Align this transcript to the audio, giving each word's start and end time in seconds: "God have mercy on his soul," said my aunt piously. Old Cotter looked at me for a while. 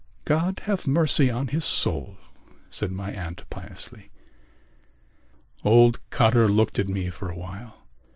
"God 0.25 0.61
have 0.61 0.87
mercy 0.87 1.29
on 1.29 1.49
his 1.49 1.63
soul," 1.63 2.17
said 2.71 2.91
my 2.91 3.11
aunt 3.13 3.47
piously. 3.51 4.09
Old 5.63 5.99
Cotter 6.09 6.47
looked 6.47 6.79
at 6.79 6.89
me 6.89 7.11
for 7.11 7.29
a 7.29 7.37
while. 7.37 7.85